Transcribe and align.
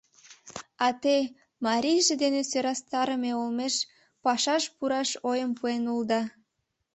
А 0.85 0.87
те, 1.03 1.17
марийже 1.65 2.15
дене 2.23 2.41
сӧрастарыме 2.51 3.31
олмеш, 3.41 3.75
пашаш 4.23 4.63
пураш 4.75 5.09
ойым 5.29 5.51
пуэн 5.57 5.83
улыда. 5.91 6.21